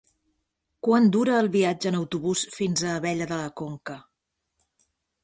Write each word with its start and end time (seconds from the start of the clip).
Quant 0.85 1.09
dura 1.15 1.35
el 1.41 1.49
viatge 1.55 1.91
en 1.93 1.97
autobús 1.99 2.41
fins 2.55 2.83
a 2.87 2.95
Abella 3.01 3.29
de 3.33 3.39
la 3.43 3.53
Conca? 3.63 3.99